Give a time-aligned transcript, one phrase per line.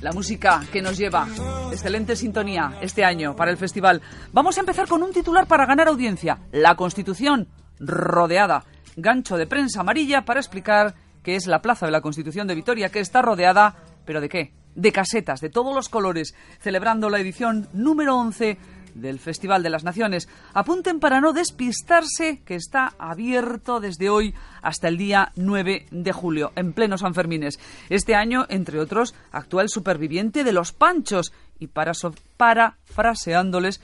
[0.00, 1.26] La música que nos lleva.
[1.72, 4.00] Excelente sintonía este año para el festival.
[4.32, 6.38] Vamos a empezar con un titular para ganar audiencia.
[6.52, 8.64] La Constitución rodeada.
[8.96, 12.88] Gancho de prensa amarilla para explicar que es la Plaza de la Constitución de Vitoria,
[12.88, 14.57] que está rodeada, ¿pero de qué?
[14.74, 18.58] De casetas, de todos los colores, celebrando la edición número 11
[18.94, 20.28] del Festival de las Naciones.
[20.54, 26.52] Apunten para no despistarse que está abierto desde hoy hasta el día 9 de julio,
[26.56, 27.58] en pleno San Fermines.
[27.88, 31.92] Este año, entre otros, actúa el superviviente de los Panchos y para
[32.36, 33.80] parafraseándoles,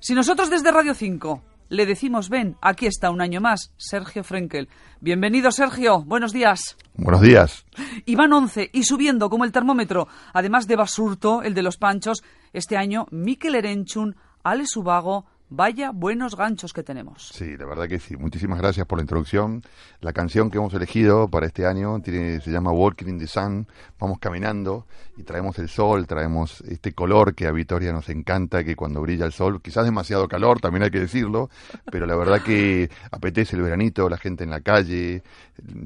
[0.00, 4.68] si nosotros desde Radio 5 le decimos ven, aquí está un año más, Sergio Frenkel.
[5.00, 6.02] Bienvenido, Sergio.
[6.04, 6.76] Buenos días.
[6.94, 7.64] Buenos días.
[8.04, 12.22] Y van 11 y subiendo como el termómetro, además de Basurto, el de los Panchos,
[12.52, 17.28] este año Mikel Erenchun, Ale Subago, Vaya buenos ganchos que tenemos.
[17.28, 18.16] Sí, la verdad que sí.
[18.16, 19.62] Muchísimas gracias por la introducción.
[20.00, 23.68] La canción que hemos elegido para este año tiene, se llama Walking in the Sun.
[24.00, 24.86] Vamos caminando
[25.16, 29.24] y traemos el sol, traemos este color que a Vitoria nos encanta, que cuando brilla
[29.24, 31.48] el sol, quizás demasiado calor, también hay que decirlo,
[31.90, 35.22] pero la verdad que apetece el veranito, la gente en la calle.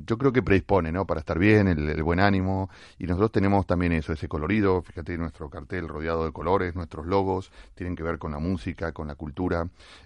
[0.07, 1.07] Yo creo que predispone, ¿no?
[1.07, 2.71] Para estar bien, el, buen ánimo.
[2.99, 4.83] Y nosotros tenemos también eso, ese colorido.
[4.83, 9.07] Fíjate, nuestro cartel rodeado de colores, nuestros logos tienen que ver con la música, con
[9.07, 9.50] la cultura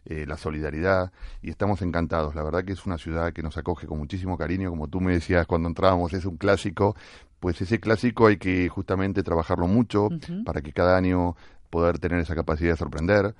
[0.04, 2.34] eh, la solidaridad, y estamos encantados.
[2.34, 5.12] La verdad que es una ciudad que nos acoge con muchísimo cariño, como tú me
[5.12, 6.96] decías cuando entrábamos, es un clásico,
[7.40, 10.08] pues ese clásico hay que justamente trabajarlo mucho
[10.44, 11.36] para que cada año
[11.70, 13.34] poder tener esa capacidad de sorprender.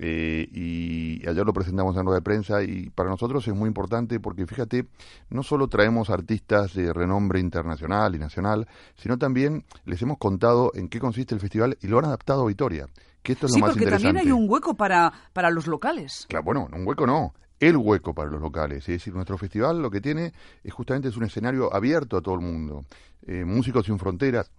[0.00, 4.20] Eh, y ayer lo presentamos en rueda de prensa y para nosotros es muy importante
[4.20, 4.86] porque fíjate,
[5.28, 10.88] no solo traemos artistas de renombre internacional y nacional, sino también les hemos contado en
[10.88, 12.86] qué consiste el festival y lo han adaptado a Vitoria
[13.24, 16.26] sí, porque también hay un hueco para, para los locales.
[16.28, 18.78] Claro, bueno, un hueco no, el hueco para los locales.
[18.80, 22.34] Es decir, nuestro festival lo que tiene es justamente es un escenario abierto a todo
[22.34, 22.84] el mundo.
[23.26, 24.50] Eh, Músicos sin Fronteras,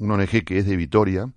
[0.00, 1.30] un ONG que es de Vitoria,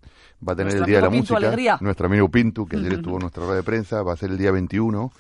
[0.48, 1.38] va a tener el Día de la Música.
[1.38, 1.78] Alegría.
[1.82, 4.38] Nuestro amigo Pintu, que ayer estuvo en nuestra rueda de prensa, va a ser el
[4.38, 5.12] día 21,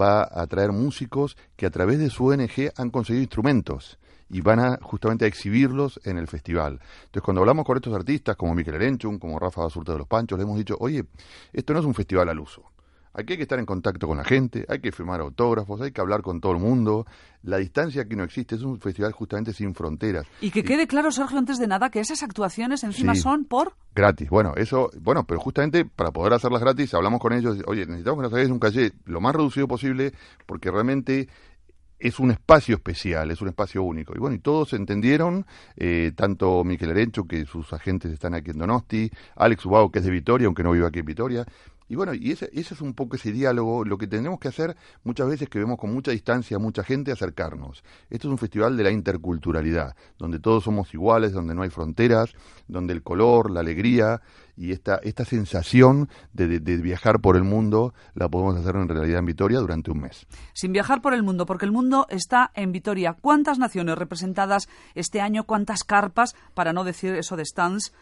[0.00, 3.98] va a traer músicos que a través de su ONG han conseguido instrumentos
[4.30, 6.80] y van a justamente a exhibirlos en el festival.
[7.00, 10.38] Entonces, cuando hablamos con estos artistas, como Miquel Erenchun, como Rafa Basurta de los Panchos,
[10.38, 11.04] le hemos dicho, oye,
[11.52, 12.70] esto no es un festival al uso.
[13.12, 16.00] Aquí hay que estar en contacto con la gente, hay que firmar autógrafos, hay que
[16.00, 17.06] hablar con todo el mundo.
[17.42, 20.26] La distancia aquí no existe, es un festival justamente sin fronteras.
[20.40, 23.74] Y que quede claro, Sergio, antes de nada, que esas actuaciones encima son por...
[23.96, 28.18] Gratis, bueno, eso, bueno, pero justamente para poder hacerlas gratis hablamos con ellos, oye, necesitamos
[28.18, 30.12] que nos hagáis un calle lo más reducido posible
[30.46, 31.28] porque realmente
[32.00, 34.14] es un espacio especial, es un espacio único.
[34.16, 35.46] Y bueno, y todos entendieron,
[35.76, 40.04] eh, tanto Miquel Arencho, que sus agentes están aquí en Donosti, Alex Ubao, que es
[40.04, 41.46] de Vitoria, aunque no vive aquí en Vitoria,
[41.90, 44.76] y bueno, y ese, ese, es un poco ese diálogo, lo que tenemos que hacer
[45.02, 47.82] muchas veces que vemos con mucha distancia a mucha gente, acercarnos.
[48.08, 52.32] Esto es un festival de la interculturalidad, donde todos somos iguales, donde no hay fronteras,
[52.68, 54.22] donde el color, la alegría
[54.56, 59.18] y esta, esta sensación de, de viajar por el mundo la podemos hacer en realidad
[59.18, 60.28] en Vitoria durante un mes.
[60.52, 63.16] Sin viajar por el mundo, porque el mundo está en Vitoria.
[63.20, 65.42] ¿Cuántas naciones representadas este año?
[65.42, 67.92] ¿Cuántas carpas, para no decir eso de stands?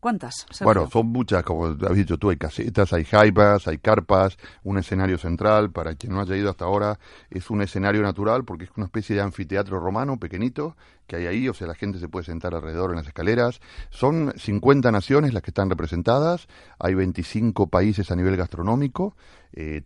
[0.00, 0.46] ¿Cuántas?
[0.62, 5.18] Bueno, son muchas, como has dicho tú, hay casetas, hay jaibas, hay carpas, un escenario
[5.18, 7.00] central, para quien no haya ido hasta ahora,
[7.30, 10.76] es un escenario natural porque es una especie de anfiteatro romano pequeñito
[11.08, 13.60] que hay ahí, o sea, la gente se puede sentar alrededor en las escaleras.
[13.90, 16.46] Son 50 naciones las que están representadas,
[16.78, 19.16] hay 25 países a nivel gastronómico,
[19.52, 19.82] eh,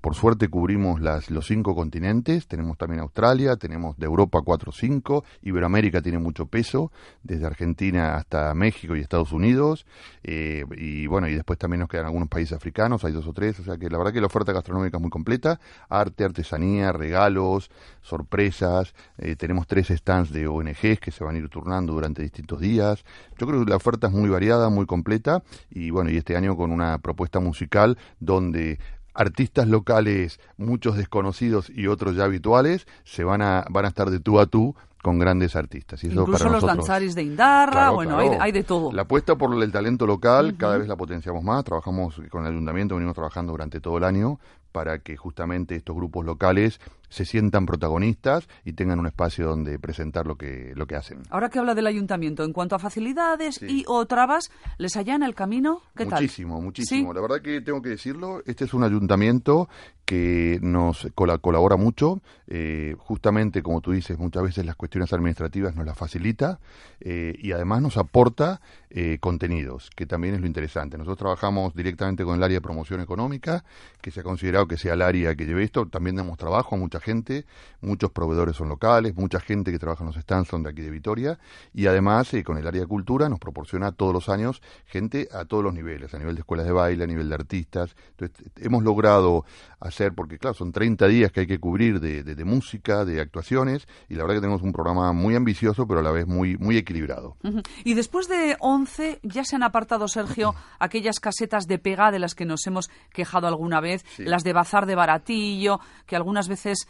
[0.00, 4.72] por suerte cubrimos las, los cinco continentes, tenemos también Australia, tenemos de Europa 4 o
[4.72, 6.92] 5, Iberoamérica tiene mucho peso,
[7.22, 9.86] desde Argentina hasta México y Estados Unidos,
[10.22, 13.58] eh, y bueno, y después también nos quedan algunos países africanos, hay dos o tres,
[13.60, 17.70] o sea que la verdad que la oferta gastronómica es muy completa, arte, artesanía, regalos,
[18.02, 22.60] sorpresas, eh, tenemos tres stands de ONGs que se van a ir turnando durante distintos
[22.60, 23.04] días.
[23.38, 25.42] Yo creo que la oferta es muy variada, muy completa.
[25.70, 28.78] Y bueno, y este año con una propuesta musical donde
[29.14, 34.20] artistas locales, muchos desconocidos y otros ya habituales, se van a, van a estar de
[34.20, 34.74] tú a tú
[35.04, 36.02] con grandes artistas.
[36.02, 38.90] Y Incluso los danzaris de Indarra, bueno, Hay, de, todo.
[38.90, 42.94] La apuesta por el talento local cada vez la potenciamos más, trabajamos con el ayuntamiento,
[42.94, 44.38] venimos trabajando durante todo el año
[44.72, 46.80] para que justamente estos grupos locales
[47.10, 51.22] se sientan protagonistas y tengan un espacio donde presentar lo que, lo que hacen.
[51.30, 55.34] Ahora que habla del ayuntamiento, en cuanto a facilidades y o trabas, ¿les allana el
[55.36, 55.82] camino?
[55.94, 56.22] ¿Qué muchísimo, tal?
[56.22, 57.12] Muchísimo, muchísimo.
[57.12, 59.68] La verdad que tengo que decirlo, este es un ayuntamiento
[60.04, 65.86] que nos colabora mucho, eh, justamente como tú dices, muchas veces las cuestiones administrativas nos
[65.86, 66.60] las facilita
[67.00, 68.60] eh, y además nos aporta
[68.90, 70.98] eh, contenidos, que también es lo interesante.
[70.98, 73.64] Nosotros trabajamos directamente con el área de promoción económica,
[74.02, 76.78] que se ha considerado que sea el área que lleve esto, también damos trabajo a
[76.78, 77.46] mucha gente,
[77.80, 80.90] muchos proveedores son locales, mucha gente que trabaja en los stands son de aquí de
[80.90, 81.38] Vitoria
[81.72, 85.64] y además con el área de cultura nos proporciona todos los años gente a todos
[85.64, 87.96] los niveles, a nivel de escuelas de baile, a nivel de artistas.
[88.10, 89.44] Entonces, hemos logrado
[89.80, 94.14] hacer, porque claro, son 30 días que hay que cubrir de, música, de actuaciones, y
[94.14, 97.36] la verdad que tenemos un programa muy ambicioso, pero a la vez muy, muy equilibrado.
[97.84, 102.34] Y después de 11, ya se han apartado, Sergio, aquellas casetas de pega de las
[102.34, 106.86] que nos hemos quejado alguna vez, las de bazar de baratillo, que algunas veces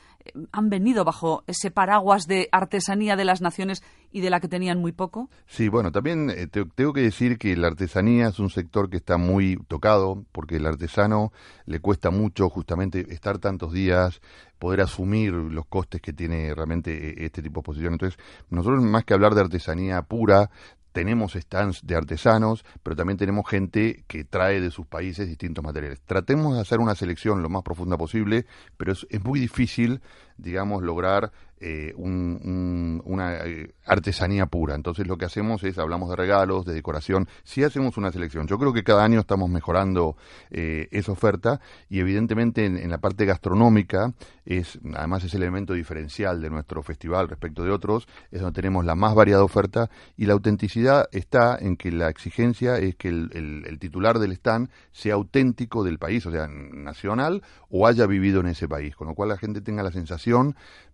[0.53, 4.81] han venido bajo ese paraguas de artesanía de las naciones y de la que tenían
[4.81, 5.29] muy poco.
[5.47, 9.17] Sí, bueno, también eh, tengo que decir que la artesanía es un sector que está
[9.17, 11.33] muy tocado, porque el artesano
[11.67, 14.21] le cuesta mucho justamente estar tantos días,
[14.59, 17.95] poder asumir los costes que tiene realmente eh, este tipo de posición.
[17.95, 18.19] Entonces,
[18.51, 20.51] nosotros más que hablar de artesanía pura,
[20.95, 26.01] tenemos stands de artesanos, pero también tenemos gente que trae de sus países distintos materiales.
[26.07, 28.47] Tratemos de hacer una selección lo más profunda posible,
[28.77, 30.01] pero es, es muy difícil,
[30.37, 34.75] digamos, lograr eh, una eh, artesanía pura.
[34.75, 38.47] Entonces lo que hacemos es, hablamos de regalos, de decoración, sí hacemos una selección.
[38.47, 40.17] Yo creo que cada año estamos mejorando
[40.51, 44.13] eh, esa oferta y evidentemente en, la parte gastronómica,
[44.45, 48.85] es además es el elemento diferencial de nuestro festival respecto de otros, es donde tenemos
[48.85, 49.89] la más variada oferta
[50.19, 55.15] y la autenticidad está en que la exigencia es que el titular del stand sea
[55.15, 59.31] auténtico del país, o sea, nacional o haya vivido en ese país, con lo cual
[59.31, 60.24] la gente tenga la sensación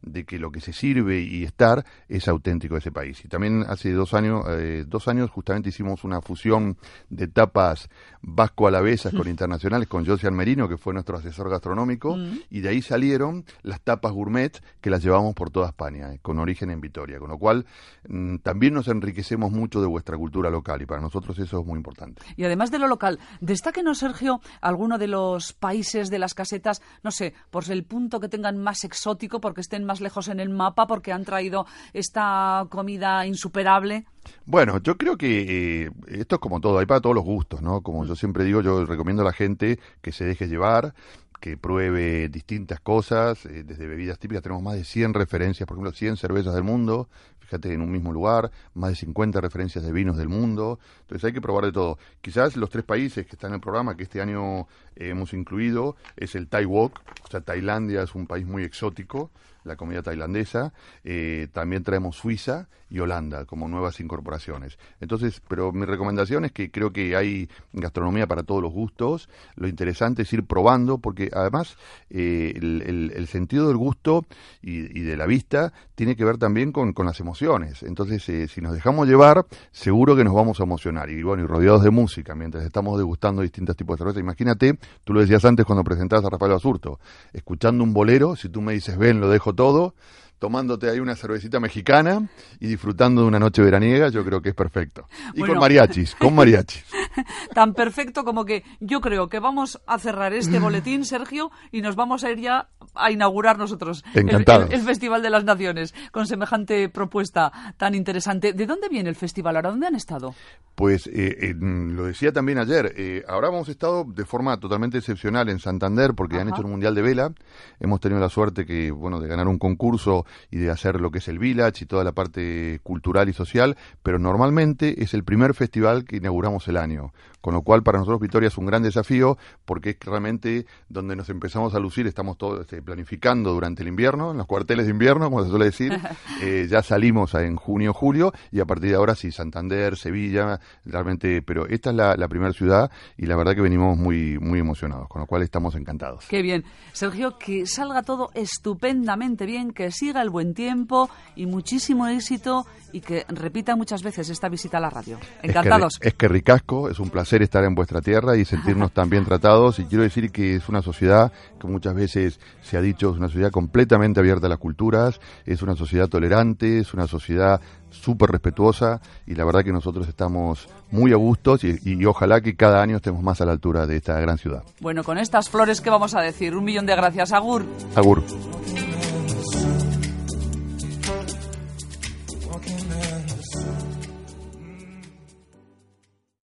[0.02, 3.22] de que lo que se sirve y estar es auténtico de ese país.
[3.24, 6.76] Y también hace dos años, eh, dos años justamente hicimos una fusión
[7.08, 7.88] de tapas
[8.22, 12.40] vasco-alavesas con internacionales con Josian Merino, que fue nuestro asesor gastronómico, mm.
[12.50, 16.38] y de ahí salieron las tapas gourmet que las llevamos por toda España, eh, con
[16.38, 17.18] origen en Vitoria.
[17.18, 17.66] Con lo cual
[18.08, 21.76] mm, también nos enriquecemos mucho de vuestra cultura local y para nosotros eso es muy
[21.76, 22.22] importante.
[22.36, 27.10] Y además de lo local, destáquenos, Sergio, alguno de los países de las casetas, no
[27.10, 30.86] sé, por el punto que tengan más exótico, porque estén más lejos en el mapa
[30.86, 34.06] porque han traído esta comida insuperable?
[34.46, 37.82] Bueno, yo creo que eh, esto es como todo, hay para todos los gustos, ¿no?
[37.82, 40.94] Como yo siempre digo, yo recomiendo a la gente que se deje llevar,
[41.40, 45.92] que pruebe distintas cosas, eh, desde bebidas típicas, tenemos más de 100 referencias, por ejemplo,
[45.92, 47.08] 100 cervezas del mundo,
[47.50, 51.32] fíjate, en un mismo lugar, más de 50 referencias de vinos del mundo, entonces hay
[51.32, 51.98] que probar de todo.
[52.20, 55.96] Quizás los tres países que están en el programa, que este año eh, hemos incluido,
[56.16, 59.32] es el Thai Walk, o sea, Tailandia es un país muy exótico,
[59.64, 60.72] la comida tailandesa,
[61.04, 64.78] eh, también traemos Suiza y Holanda como nuevas incorporaciones.
[65.00, 69.68] Entonces, pero mi recomendación es que creo que hay gastronomía para todos los gustos, lo
[69.68, 71.76] interesante es ir probando, porque además
[72.10, 74.26] eh, el, sentido del gusto
[74.60, 77.39] y, de la vista tiene que ver también con, las emociones.
[77.82, 81.08] Entonces, eh, si nos dejamos llevar, seguro que nos vamos a emocionar.
[81.08, 84.20] Y bueno, y rodeados de música, mientras estamos degustando distintos tipos de cerveza.
[84.20, 87.00] Imagínate, tú lo decías antes cuando presentabas a Rafael Basurto,
[87.32, 89.94] escuchando un bolero, si tú me dices, ven, lo dejo todo,
[90.40, 92.26] tomándote ahí una cervecita mexicana
[92.58, 95.06] y disfrutando de una noche veraniega, yo creo que es perfecto.
[95.34, 96.84] Y con mariachis, con mariachis.
[97.54, 101.94] Tan perfecto como que yo creo que vamos a cerrar este boletín, Sergio, y nos
[101.94, 106.88] vamos a ir ya a inaugurar nosotros el, el, Festival de las Naciones con semejante
[106.88, 108.54] propuesta tan interesante.
[108.54, 109.56] ¿De dónde viene el festival?
[109.56, 110.34] ¿Ahora dónde han estado?
[110.74, 115.58] Pues eh, lo decía también ayer, eh, ahora hemos estado de forma totalmente excepcional en
[115.58, 117.32] Santander porque han hecho un Mundial de Vela.
[117.78, 121.18] Hemos tenido la suerte que, bueno, de ganar un concurso y de hacer lo que
[121.18, 125.54] es el village y toda la parte cultural y social, pero normalmente es el primer
[125.54, 129.38] festival que inauguramos el año, con lo cual para nosotros Vitoria es un gran desafío
[129.64, 134.32] porque es realmente donde nos empezamos a lucir, estamos todos este, planificando durante el invierno,
[134.32, 135.98] en los cuarteles de invierno, como se suele decir,
[136.42, 141.42] eh, ya salimos en junio, julio y a partir de ahora sí, Santander, Sevilla, realmente,
[141.42, 145.08] pero esta es la, la primera ciudad y la verdad que venimos muy, muy emocionados,
[145.08, 146.26] con lo cual estamos encantados.
[146.28, 146.64] Qué bien.
[146.92, 153.00] Sergio, que salga todo estupendamente bien, que siga el buen tiempo y muchísimo éxito y
[153.00, 155.18] que repita muchas veces esta visita a la radio.
[155.42, 155.94] Encantados.
[156.00, 159.78] Es que, ricasco, es un placer estar en vuestra tierra y sentirnos tan bien tratados
[159.78, 163.28] y quiero decir que es una sociedad que muchas veces se ha dicho es una
[163.28, 167.60] sociedad completamente abierta a las culturas, es una sociedad tolerante, es una sociedad
[167.90, 172.56] súper respetuosa y la verdad que nosotros estamos muy a gustos y, y, ojalá que
[172.56, 174.64] cada año estemos más a la altura de esta gran ciudad.
[174.80, 176.56] Bueno, con estas flores, ¿qué vamos a decir?
[176.56, 177.32] Un millón de gracias.
[177.32, 177.64] Agur.
[177.94, 178.24] Agur.